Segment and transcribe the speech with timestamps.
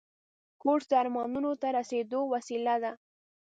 [0.61, 2.91] کورس د ارمانونو ته رسیدو وسیله ده.